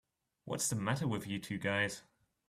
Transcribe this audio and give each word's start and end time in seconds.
What's 0.45 0.67
the 0.67 0.75
matter 0.75 1.07
with 1.07 1.27
you 1.27 1.37
two 1.37 1.59
guys? 1.59 2.01